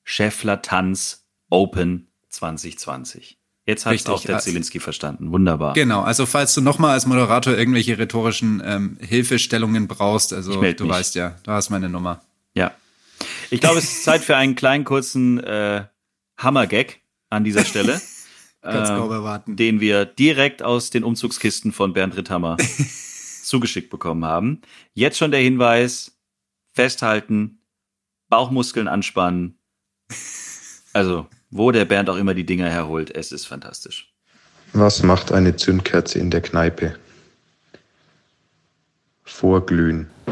[0.03, 3.40] Scheffler Tanz Open 2020.
[3.71, 5.33] Jetzt hat auch der also- Zielinski verstanden.
[5.33, 5.75] Wunderbar.
[5.75, 10.79] Genau, also falls du nochmal als Moderator irgendwelche rhetorischen ähm, Hilfestellungen brauchst, also du mich.
[10.79, 12.23] weißt ja, du hast meine Nummer.
[12.55, 12.73] Ja.
[13.51, 15.85] Ich glaube, es ist Zeit für einen kleinen kurzen äh,
[16.37, 18.01] Hammergag an dieser Stelle.
[18.63, 19.57] Kannst kaum erwarten.
[19.57, 22.59] den wir direkt aus den Umzugskisten von Bernd Ritthammer
[23.43, 24.61] zugeschickt bekommen haben.
[24.93, 26.19] Jetzt schon der Hinweis,
[26.75, 27.63] festhalten,
[28.29, 29.59] Bauchmuskeln anspannen.
[30.93, 34.13] Also, wo der Bernd auch immer die Dinger herholt, es ist fantastisch.
[34.73, 36.97] Was macht eine Zündkerze in der Kneipe?
[39.25, 40.09] Vorglühen.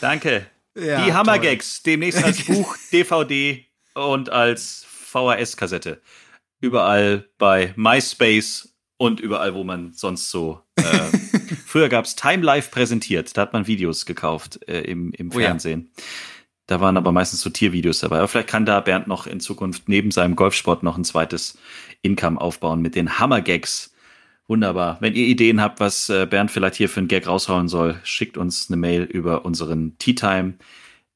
[0.00, 0.46] Danke.
[0.76, 6.00] Ja, die Hammergags, demnächst als Buch, DVD und als VHS-Kassette.
[6.60, 10.60] Überall bei MySpace und überall, wo man sonst so.
[10.76, 10.82] Äh,
[11.68, 15.48] früher gab's Time Life präsentiert, da hat man Videos gekauft äh, im, im Oh ja.
[15.48, 15.90] Fernsehen.
[16.66, 18.18] Da waren aber meistens so Tiervideos dabei.
[18.18, 21.58] Aber vielleicht kann da Bernd noch in Zukunft neben seinem Golfsport noch ein zweites
[22.02, 23.94] Income aufbauen mit den Hammergags.
[24.48, 24.98] Wunderbar.
[25.00, 28.36] Wenn ihr Ideen habt, was äh, Bernd vielleicht hier für einen Gag raushauen soll, schickt
[28.36, 30.54] uns eine Mail über unseren Tea Time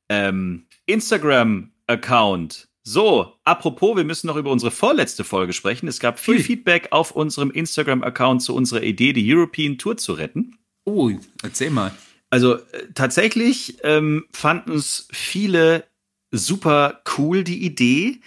[0.08, 2.68] ähm, Instagram-Account.
[2.84, 5.86] So, apropos, wir müssen noch über unsere vorletzte Folge sprechen.
[5.86, 6.42] Es gab viel Ui.
[6.42, 10.58] Feedback auf unserem Instagram-Account zu unserer Idee, die European Tour zu retten.
[10.84, 11.10] Oh,
[11.42, 11.92] erzähl mal.
[12.30, 15.84] Also äh, tatsächlich ähm, fanden es viele
[16.32, 18.20] super cool, die Idee.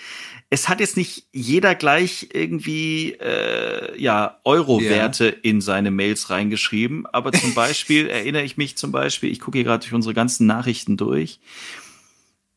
[0.50, 7.34] Es hat jetzt nicht jeder gleich irgendwie äh, ja Euro-Werte in seine Mails reingeschrieben, aber
[7.34, 10.96] zum Beispiel erinnere ich mich zum Beispiel, ich gucke hier gerade durch unsere ganzen Nachrichten
[10.96, 11.40] durch.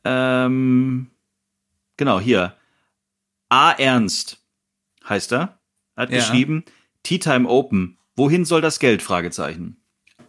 [0.04, 1.08] Ähm,
[1.98, 2.54] genau, hier.
[3.50, 3.72] A.
[3.72, 4.38] Ernst
[5.06, 5.58] heißt er,
[5.96, 6.16] hat Ja.
[6.16, 6.64] geschrieben,
[7.02, 7.98] Tea Time Open.
[8.16, 9.02] Wohin soll das Geld?
[9.02, 9.76] Fragezeichen.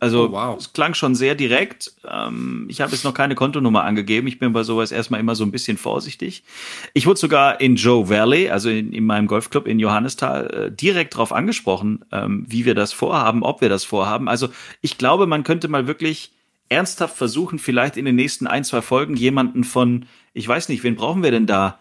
[0.01, 0.57] Also Oh, wow.
[0.57, 1.91] es klang schon sehr direkt.
[2.07, 4.27] Ähm, ich habe jetzt noch keine Kontonummer angegeben.
[4.29, 6.43] Ich bin bei sowas erstmal immer so ein bisschen vorsichtig.
[6.93, 11.15] Ich wurde sogar in Joe Valley, also in, in meinem Golfclub in Johannisthal, äh, direkt
[11.15, 14.29] darauf angesprochen, ähm, wie wir das vorhaben, ob wir das vorhaben.
[14.29, 14.47] Also
[14.79, 16.31] ich glaube, man könnte mal wirklich
[16.69, 20.95] ernsthaft versuchen, vielleicht in den nächsten ein, zwei Folgen jemanden von, ich weiß nicht, wen
[20.95, 21.79] brauchen wir denn da?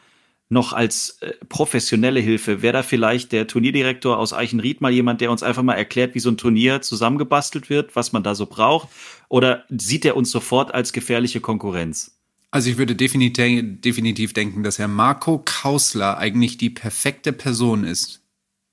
[0.50, 2.62] noch als äh, professionelle Hilfe?
[2.62, 6.20] Wäre da vielleicht der Turnierdirektor aus Eichenried mal jemand, der uns einfach mal erklärt, wie
[6.20, 8.88] so ein Turnier zusammengebastelt wird, was man da so braucht?
[9.28, 12.18] Oder sieht er uns sofort als gefährliche Konkurrenz?
[12.50, 18.22] Also ich würde definitiv, definitiv denken, dass Herr Marco Kausler eigentlich die perfekte Person ist.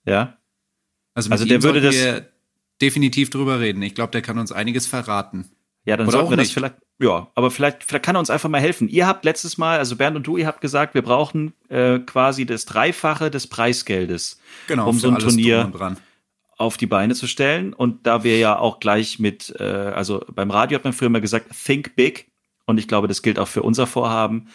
[0.06, 0.38] Ja?
[1.13, 2.21] Also, Also der würde das-
[2.82, 3.82] definitiv drüber reden.
[3.82, 5.49] Ich glaube, der kann uns einiges verraten.
[5.86, 6.54] Ja, dann Oder sollten wir das nicht.
[6.56, 6.76] vielleicht.
[7.00, 8.89] ja, aber vielleicht, vielleicht kann er uns einfach mal helfen.
[8.89, 12.45] Ihr habt letztes Mal, also Bernd und du, ihr habt gesagt, wir brauchen äh, quasi
[12.45, 15.71] das Dreifache des Preisgeldes, Genau, um so ein Turnier
[16.58, 17.74] auf die Beine zu stellen.
[17.74, 21.21] Und da wir ja auch gleich mit, äh, also beim Radio hat man früher mal
[21.21, 22.32] gesagt, think big.
[22.65, 24.48] Und ich glaube, das gilt auch für unser Vorhaben.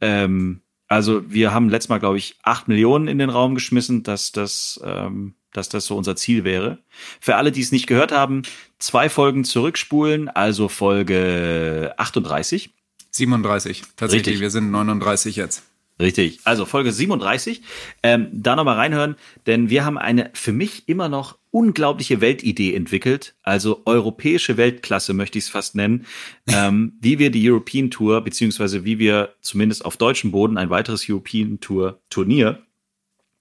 [0.00, 4.32] Ähm, also wir haben letztes Mal, glaube ich, acht Millionen in den Raum geschmissen, dass
[4.32, 6.78] das, ähm, dass das so unser Ziel wäre.
[7.20, 8.42] Für alle, die es nicht gehört haben,
[8.78, 12.70] zwei Folgen zurückspulen, also Folge 38.
[13.10, 13.82] 37.
[13.96, 14.40] Tatsächlich, Richtig.
[14.40, 15.62] wir sind 39 jetzt.
[15.98, 16.40] Richtig.
[16.44, 17.62] Also Folge 37.
[18.02, 23.34] Ähm, da nochmal reinhören, denn wir haben eine für mich immer noch unglaubliche Weltidee entwickelt,
[23.42, 26.04] also europäische Weltklasse möchte ich es fast nennen,
[26.48, 31.08] ähm, wie wir die European Tour, beziehungsweise wie wir zumindest auf deutschem Boden ein weiteres
[31.08, 32.62] European Tour Turnier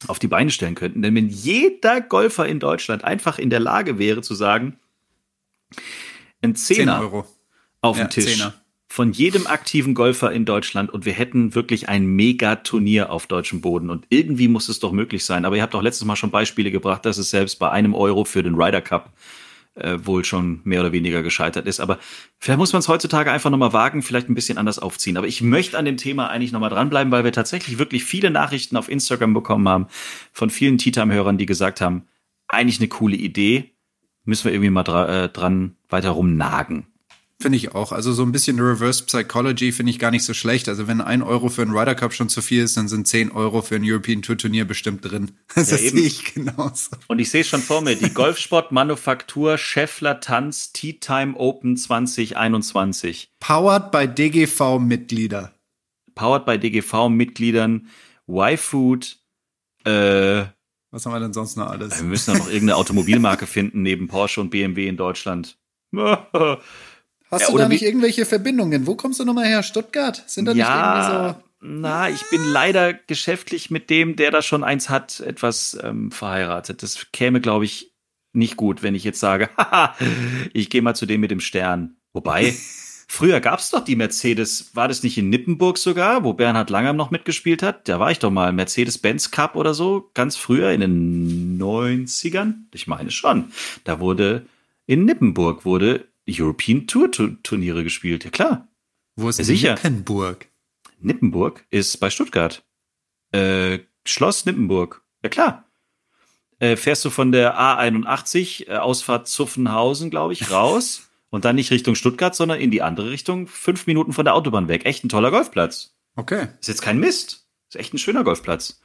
[0.08, 1.02] auf die Beine stellen könnten.
[1.02, 4.80] Denn wenn jeder Golfer in Deutschland einfach in der Lage wäre zu sagen,
[6.42, 7.26] ein 10 Zehner Euro.
[7.82, 8.54] auf Ja, dem Tisch Zehner.
[8.88, 13.90] Von jedem aktiven Golfer in Deutschland und wir hätten wirklich ein Mega-Turnier auf deutschem Boden.
[13.90, 15.44] Und irgendwie muss es doch möglich sein.
[15.44, 18.26] Aber ihr habt auch letztes Mal schon Beispiele gebracht, dass es selbst bei einem Euro
[18.26, 19.12] für den Ryder Cup
[19.76, 21.80] äh, wohl schon mehr oder weniger gescheitert ist.
[21.80, 22.00] Aber
[22.40, 25.18] vielleicht muss man es heutzutage einfach nochmal wagen, vielleicht ein bisschen anders aufziehen.
[25.18, 28.78] Aber ich möchte an dem Thema eigentlich nochmal dranbleiben, weil wir tatsächlich wirklich viele Nachrichten
[28.78, 29.88] auf Instagram bekommen haben
[30.32, 32.04] von vielen Tea-Time-Hörern, die gesagt haben,
[32.48, 33.72] eigentlich eine coole Idee,
[34.24, 36.88] müssen wir irgendwie mal dra äh, dran weiter rumnagen.
[37.46, 37.92] Finde ich auch.
[37.92, 40.68] Also so ein bisschen Reverse Psychology finde ich gar nicht so schlecht.
[40.68, 43.32] Also wenn ein Euro für einen Ryder Cup schon zu viel ist, dann sind 10
[43.34, 45.34] Euro für ein European Tour Turnier bestimmt drin.
[45.54, 46.96] Das Ja, sehe ich genauso.
[47.08, 51.78] Und ich sehe es schon vor mir, die Golfsport Manufaktur Scheffler Tanz Tea Time Open
[51.78, 53.30] 2021.
[53.40, 55.52] Powered by DGV-Mitglieder.
[56.16, 57.90] Powered by DGV Mitgliedern,
[58.28, 59.20] Y-Food,
[59.84, 60.52] äh, wir
[60.90, 62.02] Was haben wir denn sonst noch alles?
[62.02, 65.60] müssen da noch irgendeine Automobilmarke finden neben Porsche und BMW in Deutschland.
[67.32, 68.88] Hast Ja, du da nicht irgendwelche Verbindungen?
[68.88, 69.64] Wo kommst du nochmal her?
[69.64, 70.24] Stuttgart?
[70.28, 74.64] Sind da nicht ja, irgendwie na, ich bin leider geschäftlich mit dem, der da schon
[74.64, 76.84] eins hat, etwas ähm, verheiratet.
[76.84, 77.92] Das käme, glaube ich,
[78.34, 79.96] nicht gut, wenn ich jetzt sage, haha,
[80.54, 81.96] ich gehe mal zu dem mit dem Stern.
[82.14, 82.54] Wobei,
[83.08, 87.10] früher gab's doch die Mercedes, war das nicht in Nippenburg sogar, wo Bernhard Langham noch
[87.10, 87.90] mitgespielt hat?
[87.90, 92.54] Da war ich doch mal, Mercedes-Benz Cup oder so, ganz früher in den 90ern.
[92.76, 93.52] Ich meine schon.
[93.86, 94.46] Da wurde,
[94.86, 97.12] in Nippenburg wurde European Tour
[97.44, 98.68] Turniere gespielt, ja klar.
[99.16, 99.76] Wo ist sicher.
[99.76, 100.50] Nippenburg?
[101.00, 102.66] Nippenburg ist bei Stuttgart.
[103.32, 105.04] Äh, Schloss Nippenburg.
[105.24, 105.66] Ja klar.
[106.60, 111.72] Äh, fährst du von der A81, äh, Ausfahrt Zuffenhausen, glaube ich, raus und dann nicht
[111.72, 114.86] Richtung Stuttgart, sondern in die andere Richtung, fünf Minuten von der Autobahn weg.
[114.86, 115.96] Echt ein toller Golfplatz.
[116.16, 116.48] Okay.
[116.62, 117.48] Ist jetzt kein Mist.
[117.70, 118.82] Ist echt ein schöner Golfplatz.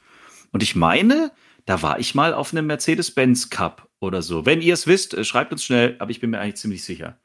[0.51, 1.31] Und ich meine,
[1.65, 4.45] da war ich mal auf einem Mercedes-Benz Cup oder so.
[4.45, 7.19] Wenn ihr es wisst, äh, schreibt uns schnell, aber ich bin mir eigentlich ziemlich sicher.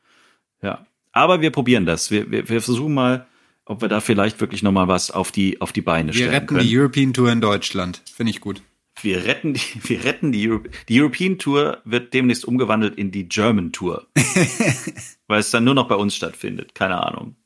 [0.62, 0.86] Ja.
[1.12, 2.10] Aber wir probieren das.
[2.10, 3.26] Wir, wir, wir versuchen mal,
[3.64, 6.30] ob wir da vielleicht wirklich noch mal was auf die, auf die Beine Wir stellen
[6.30, 6.60] retten können.
[6.60, 8.02] die European Tour in Deutschland.
[8.14, 8.62] Finde ich gut.
[9.00, 13.28] wir retten die, wir retten die, Euro die European Tour wird demnächst umgewandelt in die
[13.28, 14.06] German Tour.
[15.26, 16.74] Weil es dann nur noch bei uns stattfindet.
[16.74, 17.36] Keine Ahnung.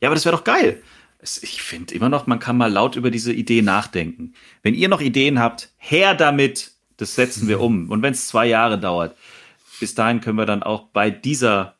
[0.00, 0.82] Ja, aber das wäre doch geil.
[1.22, 4.34] Ich finde immer noch, man kann mal laut über diese Idee nachdenken.
[4.62, 6.72] Wenn ihr noch Ideen habt, her damit.
[6.98, 7.90] Das setzen wir um.
[7.90, 9.16] Und wenn es zwei Jahre dauert,
[9.80, 11.74] bis dahin können wir dann auch bei dieser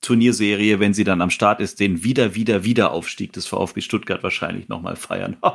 [0.00, 4.22] Turnierserie, wenn sie dann am Start ist, den wieder, wieder, wieder Aufstieg des VfB Stuttgart
[4.22, 5.36] wahrscheinlich nochmal feiern.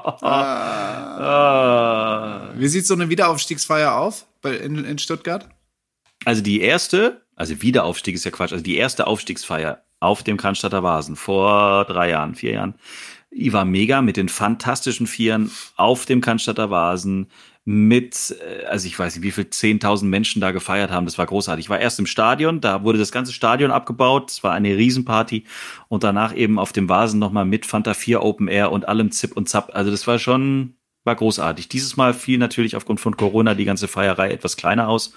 [1.18, 2.52] Ah.
[2.56, 5.50] Wie sieht so eine Wiederaufstiegsfeier auf in, in Stuttgart?
[6.26, 10.84] Also die erste, also Wiederaufstieg ist ja Quatsch, also die erste Aufstiegsfeier auf dem Cannstatter
[10.84, 12.76] Vasen vor drei Jahren, vier Jahren,
[13.32, 17.28] war mega mit den fantastischen Vieren auf dem Cannstatter Vasen
[17.66, 21.06] mit, äh, also ich weiß nicht, wie viel 10.000 Menschen da gefeiert haben.
[21.06, 21.66] Das war großartig.
[21.66, 24.32] Ich war erst im Stadion, da wurde das ganze Stadion abgebaut.
[24.32, 25.46] Es war eine Riesenparty
[25.90, 29.36] und danach eben auf dem Vasen nochmal mit Fanta 4 Open Air und allem Zip
[29.36, 29.72] und Zap.
[29.74, 31.68] Also das war schon, war großartig.
[31.68, 35.14] Dieses Mal fiel natürlich aufgrund von Corona die ganze Feierei etwas kleiner aus.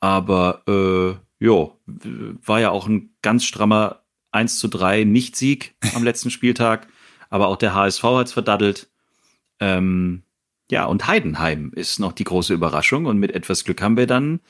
[0.00, 6.30] Aber äh, jo, war ja auch ein ganz strammer 1 zu 3 Nicht-Sieg am letzten
[6.30, 6.86] Spieltag.
[7.30, 8.90] Aber auch der HSV hat's verdaddelt.
[9.58, 10.24] Ähm,
[10.70, 13.06] ja, und Heidenheim ist noch die große Überraschung.
[13.06, 14.40] Und mit etwas Glück haben wir dann,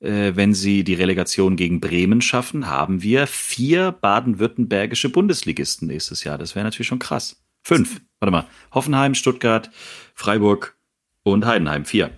[0.00, 6.38] äh, wenn sie die Relegation gegen Bremen schaffen, haben wir vier baden-württembergische Bundesligisten nächstes Jahr.
[6.38, 7.42] Das wäre natürlich schon krass.
[7.62, 8.00] Fünf.
[8.20, 8.46] Warte mal.
[8.72, 9.70] Hoffenheim, Stuttgart,
[10.14, 10.76] Freiburg
[11.22, 11.84] und Heidenheim.
[11.84, 12.12] Vier.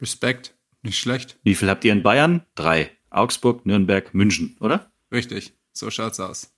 [0.00, 0.54] Respekt.
[0.82, 1.38] Nicht schlecht.
[1.42, 2.44] Wie viel habt ihr in Bayern?
[2.54, 2.90] Drei.
[3.08, 4.92] Augsburg, Nürnberg, München, oder?
[5.10, 5.54] Richtig.
[5.72, 6.52] So schaut's aus.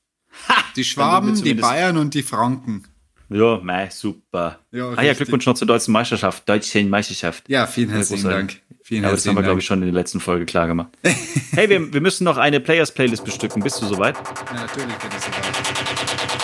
[0.48, 0.54] Ha!
[0.74, 2.86] Die Schwaben, die Bayern und die Franken.
[3.28, 4.60] Ja, mei, super.
[4.70, 5.12] Ja, ah ja.
[5.14, 7.48] Glückwunsch noch zur deutschen Meisterschaft, deutschen Meisterschaft.
[7.48, 8.56] Ja, vielen Ja, herzlichen großartig.
[8.56, 8.62] Dank.
[8.82, 10.90] Vielen Aber das haben herzlichen wir, glaube ich, schon in der letzten Folge klar gemacht.
[11.52, 13.62] hey, wir, wir müssen noch eine Players-Playlist bestücken.
[13.62, 14.14] Bist du soweit?
[14.14, 15.56] Ja, natürlich bin ich soweit.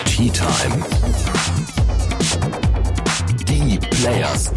[0.06, 0.84] Tea Time.
[3.48, 4.52] Die Players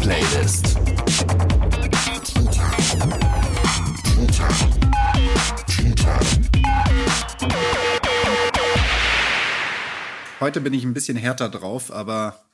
[10.40, 12.44] Heute bin ich ein bisschen härter drauf, aber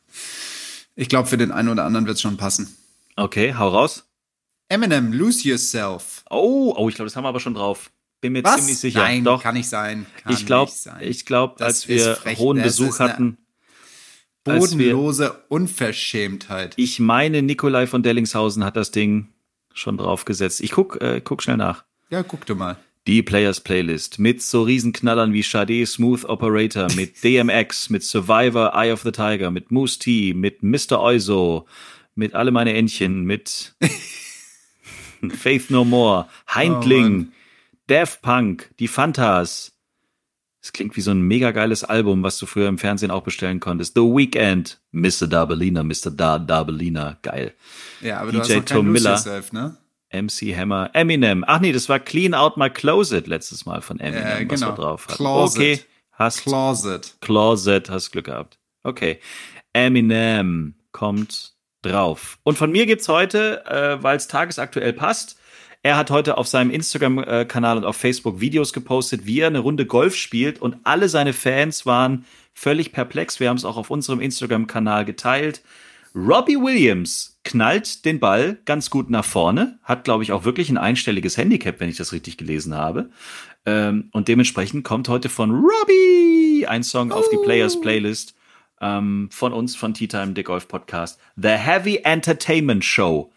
[0.95, 2.77] ich glaube, für den einen oder anderen wird es schon passen.
[3.16, 4.05] Okay, hau raus.
[4.68, 6.25] Eminem, Lose Yourself.
[6.31, 7.90] Oh, oh, ich glaube, das haben wir aber schon drauf.
[8.21, 9.01] Bin mir ziemlich sicher.
[9.01, 9.42] Nein, Doch.
[9.42, 10.07] kann nicht sein.
[10.23, 12.38] Kann ich glaube, ich glaube, als wir frech.
[12.38, 13.37] hohen Das Besuch hatten,
[14.45, 16.75] Bodenlose Unverschämtheit.
[16.77, 19.29] ich meine, Nikolai von Dellingshausen hat das Ding
[19.75, 20.61] schon draufgesetzt.
[20.61, 21.85] Ich guck, äh, guck schnell nach.
[22.11, 22.77] Ja, guck du mal.
[23.09, 28.93] Die Players Playlist mit so Riesenknallern wie Sade Smooth Operator, mit DMX, mit Survivor Eye
[28.93, 31.01] of the Tiger, mit Moose T, mit Mr.
[31.01, 31.67] Euso,
[32.15, 33.75] mit Alle meine Entchen, mit
[35.37, 37.33] Faith No More, Oh, Heindling,
[37.88, 39.73] Daft Punk, die Fantas.
[40.61, 43.59] Es klingt wie so ein mega geiles Album, was du früher im Fernsehen auch bestellen
[43.59, 43.95] konntest.
[43.97, 45.27] The Weekend, Mr.
[45.27, 46.12] Dabelina, Mr.
[46.12, 47.53] Da Dabelina, geil.
[48.01, 49.11] Ja, aber du hast DJ noch kein Tom Miller.
[49.11, 49.77] Yourself, ne?
[50.12, 51.44] MC Hammer, Eminem.
[51.46, 54.46] Ach nee, das war Clean Out My Closet letztes Mal von Eminem, Ja, was wir
[54.46, 54.75] genau.
[54.75, 55.16] drauf hatten.
[55.16, 55.59] Closet.
[55.61, 55.81] Okay,
[56.12, 57.16] hast Closet.
[57.20, 58.59] Closet, hast Glück gehabt.
[58.83, 59.18] Okay.
[59.72, 62.38] Eminem kommt drauf.
[62.42, 65.38] Und von mir gibt's heute, äh, weil es tagesaktuell passt,
[65.85, 69.85] er hat heute auf seinem Instagram-Kanal und auf Facebook Videos gepostet, wie er eine Runde
[69.85, 73.40] Golf spielt und alle seine Fans waren völlig perplex.
[73.40, 75.62] Wir haben es auch auf unserem Instagram-Kanal geteilt.
[76.14, 80.79] Robbie Williams knallt den Ball ganz gut nach vorne, hat, glaube ich, auch wirklich ein
[80.79, 83.11] einstelliges Handicap, wenn ich das richtig gelesen habe.
[83.64, 88.35] Ähm, und dementsprechend kommt heute von Robbie ein Song auf die Players Playlist
[88.81, 91.18] ähm, von uns, von Tea Time, der Golf Podcast.
[91.37, 93.33] The Heavy Entertainment Show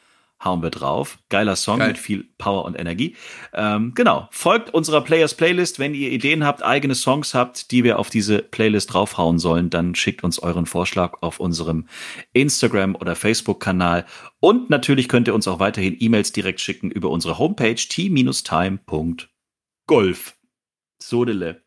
[0.46, 1.18] hauen wir drauf.
[1.30, 1.90] Geiler Song Geil.
[1.90, 3.16] mit viel Power und Energie.
[3.54, 4.28] Ähm, genau.
[4.32, 5.80] Folgt unserer Players Playlist.
[5.80, 9.96] Wenn ihr Ideen habt, eigene Songs habt, die wir auf diese Playlist draufhauen sollen, dann
[9.96, 11.88] schickt uns euren Vorschlag auf unserem
[12.34, 14.06] Instagram- oder Facebook-Kanal.
[14.40, 19.26] Und natürlich könnt ihr uns auch weiterhin E-Mails direkt schicken über unsere Homepage t-time.golf.
[21.02, 21.64] Sodele.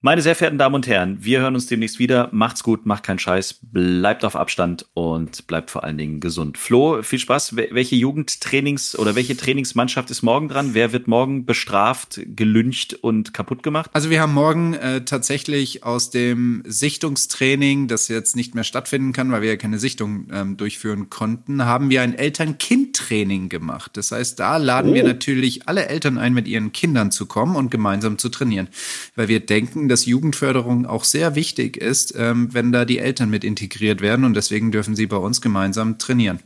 [0.00, 2.28] Meine sehr verehrten Damen und Herren, wir hören uns demnächst wieder.
[2.30, 6.56] Macht's gut, macht keinen Scheiß, bleibt auf Abstand und bleibt vor allen Dingen gesund.
[6.56, 7.56] Flo, viel Spaß.
[7.56, 10.70] Wel- Welche Jugendtrainings oder welche Trainingsmannschaft ist morgen dran?
[10.72, 13.90] Wer wird morgen bestraft, gelüncht und kaputt gemacht?
[13.92, 19.32] Also wir haben morgen äh, tatsächlich aus dem Sichtungstraining, das jetzt nicht mehr stattfinden kann,
[19.32, 23.96] weil wir ja keine Sichtung ähm, durchführen konnten, haben wir ein Eltern-Kind-Training gemacht.
[23.96, 27.72] Das heißt, da laden wir natürlich alle Eltern ein, mit ihren Kindern zu kommen und
[27.72, 28.68] gemeinsam zu trainieren,
[29.16, 33.44] weil wir denken, dass Jugendförderung auch sehr wichtig ist, ähm, wenn da die Eltern mit
[33.44, 36.40] integriert werden und deswegen dürfen sie bei uns gemeinsam trainieren.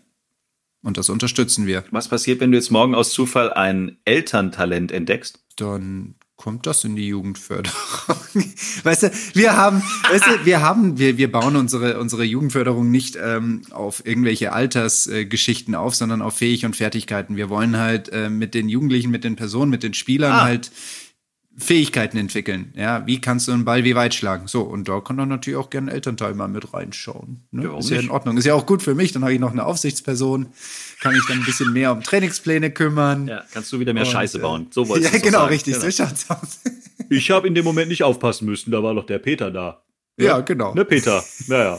[0.82, 1.84] Und das unterstützen wir.
[1.92, 5.42] Was passiert, wenn du jetzt morgen aus Zufall ein Elterntalent entdeckst?
[5.56, 7.76] dann kommt das in die Jugendförderung.
[8.82, 13.16] weißt du, wir haben, weißt du, wir haben, wir, wir bauen unsere, unsere Jugendförderung nicht
[13.20, 17.36] ähm, auf irgendwelche Altersgeschichten auf, sondern auf Fähig und Fertigkeiten.
[17.36, 20.42] Wir wollen halt äh, mit den Jugendlichen, mit den Personen, mit den Spielern Ah.
[20.42, 20.72] halt
[21.58, 22.72] Fähigkeiten entwickeln.
[22.76, 24.46] Ja, wie kannst du einen Ball wie weit schlagen?
[24.48, 27.42] So, und da kann dann natürlich auch gerne ein Elternteil mal mit reinschauen.
[27.50, 27.64] Ne?
[27.64, 28.10] Ja, ist ja in?
[28.10, 28.38] Ordnung.
[28.38, 29.12] Ist ja auch gut für mich.
[29.12, 30.46] Dann habe ich noch eine Aufsichtsperson,
[31.00, 33.28] kann mich dann ein bisschen mehr um Trainingspläne kümmern.
[33.28, 34.68] Ja, kannst du wieder mehr Und, Scheiße äh, bauen.
[34.70, 35.50] So wolltest Ja, genau, sagen.
[35.52, 35.74] richtig.
[35.74, 35.86] Genau.
[35.90, 36.60] So schaut's aus.
[37.10, 39.82] Ich habe in dem Moment nicht aufpassen müssen, da war doch der Peter da.
[40.18, 40.72] Ja, genau.
[40.74, 41.22] Ne, Peter?
[41.48, 41.78] Naja.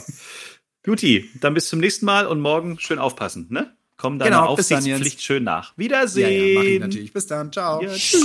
[0.84, 3.74] Guti, dann bis zum nächsten Mal und morgen schön aufpassen, ne?
[3.96, 5.70] Komm deiner Genau, Aufsichtspflicht schön nach.
[5.72, 6.48] Ja, Wiedersehen.
[6.54, 7.12] ja, mach ich natürlich.
[7.12, 7.50] Bis dann.
[7.52, 7.82] Ciao.
[7.82, 8.24] Ja, tschüss.